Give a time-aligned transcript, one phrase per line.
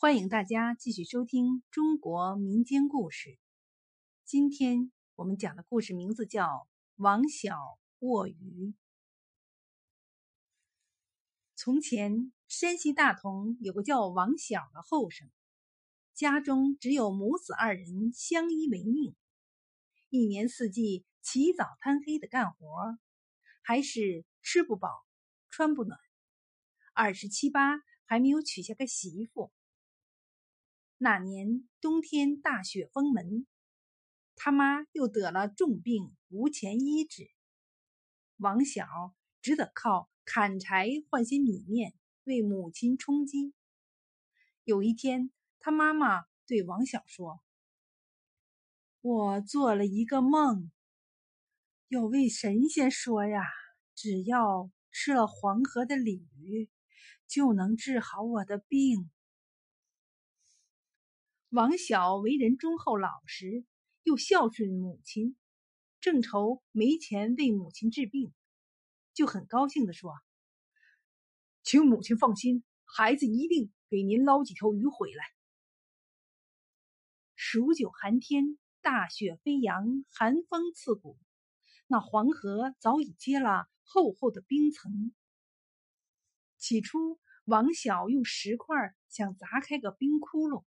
[0.00, 3.36] 欢迎大家继续收听中国民间故事。
[4.24, 6.44] 今天我们讲的故事名字叫
[6.94, 7.58] 《王小
[7.98, 8.34] 卧鱼》。
[11.56, 15.28] 从前，山西大同有个叫王小的后生，
[16.14, 19.16] 家中只有母子二人相依为命，
[20.10, 22.96] 一年四季起早贪黑的干活，
[23.62, 24.90] 还是吃不饱、
[25.50, 25.98] 穿不暖。
[26.94, 29.50] 二十七八还没有娶下个媳妇。
[31.00, 33.46] 那年冬天大雪封门，
[34.34, 37.30] 他妈又得了重病，无钱医治。
[38.38, 43.54] 王小只得靠砍柴换些米面为母亲充饥。
[44.64, 45.30] 有一天，
[45.60, 47.40] 他妈妈对王小说
[49.00, 50.72] ：“我做了一个梦，
[51.86, 53.44] 有位神仙说呀，
[53.94, 56.68] 只要吃了黄河的鲤鱼，
[57.28, 59.08] 就能治好我的病。”
[61.50, 63.64] 王小为人忠厚老实，
[64.02, 65.34] 又孝顺母亲，
[65.98, 68.34] 正愁没钱为母亲治病，
[69.14, 70.12] 就很高兴地说
[71.64, 75.24] ：“请母亲放心，孩子一定给您捞几条鱼回来。”
[77.34, 81.18] 数九寒天，大雪飞扬，寒风刺骨，
[81.86, 85.14] 那黄河早已结了厚厚的冰层。
[86.58, 90.66] 起初，王小用石块想砸开个冰窟窿。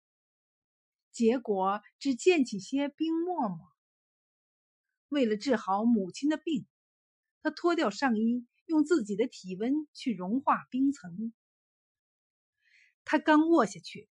[1.15, 3.73] 结果只溅起些冰沫沫。
[5.09, 6.67] 为了治好母亲的病，
[7.41, 11.33] 他脱掉上衣，用自己的体温去融化冰层。
[13.05, 14.09] 他刚卧下去，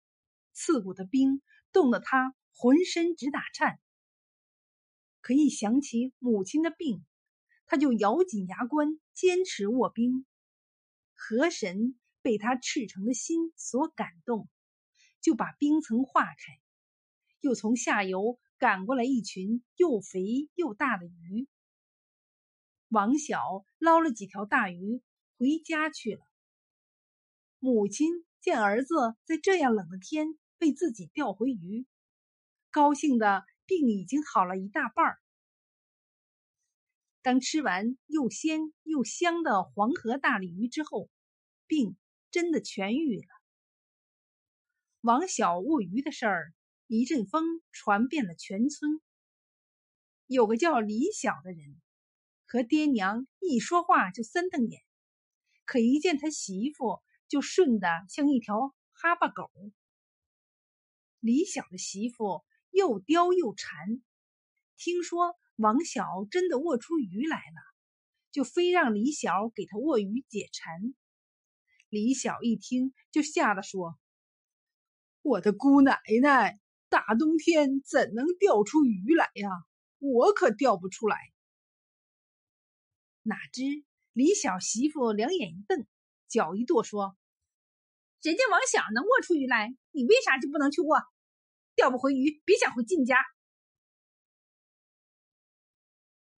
[0.52, 1.40] 刺骨的冰
[1.72, 3.78] 冻得他浑身直打颤。
[5.20, 7.04] 可一想起母亲的病，
[7.66, 10.26] 他就咬紧牙关，坚持卧冰。
[11.14, 14.48] 河神被他赤诚的心所感动，
[15.20, 16.60] 就把冰层化开。
[17.40, 21.46] 又从下游赶过来一群又肥又大的鱼。
[22.88, 25.02] 王小捞了几条大鱼
[25.36, 26.20] 回家去了。
[27.58, 28.94] 母亲见儿子
[29.24, 31.86] 在这样冷的天为自己钓回鱼，
[32.70, 35.18] 高兴的病已经好了一大半儿。
[37.20, 41.10] 当吃完又鲜又香的黄河大鲤鱼之后，
[41.66, 41.96] 病
[42.30, 43.28] 真的痊愈了。
[45.02, 46.54] 王小握鱼的事儿。
[46.90, 49.02] 一阵风传遍了全村。
[50.26, 51.78] 有个叫李小的人，
[52.46, 54.80] 和爹娘一说话就三瞪眼，
[55.66, 59.50] 可一见他媳妇就顺的像一条哈巴狗。
[61.20, 64.02] 李小的媳妇又刁又馋，
[64.78, 67.60] 听说王小真的卧出鱼来了，
[68.30, 70.94] 就非让李小给他卧鱼解馋。
[71.90, 73.98] 李小一听就吓得说
[75.20, 79.48] ：“我的姑奶奶！”大冬天怎能钓出鱼来呀？
[79.98, 81.16] 我可钓不出来。
[83.22, 83.62] 哪知
[84.12, 85.86] 李小媳妇两眼一瞪，
[86.28, 87.16] 脚一跺，说
[88.22, 90.98] ：“人家王小能握出鱼来，你为啥就不能去握？
[91.74, 93.16] 钓不回鱼，别想回晋家。”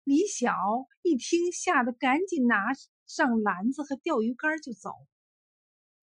[0.05, 0.55] 李小
[1.03, 2.73] 一听，吓得赶紧拿
[3.07, 4.93] 上篮子和钓鱼竿就走。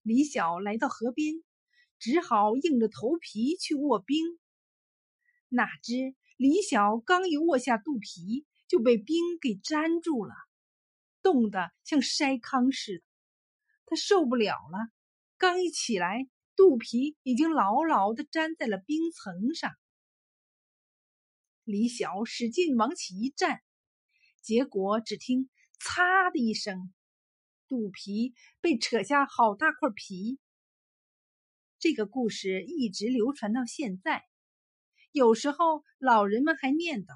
[0.01, 1.43] 李小来到河边。
[1.99, 4.39] 只好硬着头皮去握冰，
[5.49, 10.33] 哪知李晓刚一握下肚皮，就被冰给粘住了，
[11.21, 13.03] 冻得像筛糠似的。
[13.85, 14.89] 他受不了了，
[15.37, 19.71] 刚一起来，肚皮已经牢牢的粘在了冰层上。
[21.63, 23.61] 李晓使劲往起一站，
[24.41, 26.93] 结果只听“擦”的一声，
[27.67, 30.39] 肚皮被扯下好大块皮。
[31.85, 34.23] 这个故事一直流传到现在，
[35.11, 37.13] 有时候老人们还念叨：“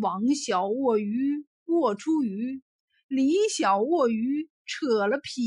[0.00, 2.62] 王小卧鱼卧出鱼，
[3.08, 5.42] 李小卧鱼扯了皮。”